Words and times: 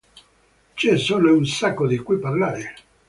C'è 0.73 0.97
solo 0.97 1.35
un 1.37 1.45
sacco 1.45 1.85
di 1.85 1.99
cui 1.99 2.17
parlare". 2.17 2.73